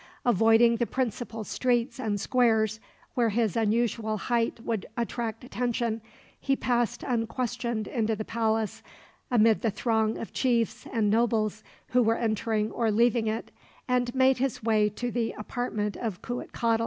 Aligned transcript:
Avoiding 0.25 0.77
the 0.77 0.87
principal 0.87 1.43
streets 1.43 1.99
and 1.99 2.19
squares, 2.19 2.79
where 3.13 3.29
his 3.29 3.55
unusual 3.55 4.17
height 4.17 4.59
would 4.61 4.87
attract 4.97 5.43
attention, 5.43 6.01
he 6.39 6.55
passed 6.55 7.03
unquestioned 7.03 7.87
into 7.87 8.15
the 8.15 8.25
palace 8.25 8.81
amid 9.29 9.61
the 9.61 9.69
throng 9.69 10.17
of 10.17 10.33
chiefs 10.33 10.87
and 10.91 11.11
nobles 11.11 11.63
who 11.89 12.01
were 12.01 12.17
entering 12.17 12.71
or 12.71 12.89
leaving 12.89 13.27
it, 13.27 13.51
and 13.87 14.15
made 14.15 14.39
his 14.39 14.63
way 14.63 14.89
to 14.89 15.11
the 15.11 15.33
apartment 15.37 15.95
of 15.95 16.23
Cuitcatl. 16.23 16.79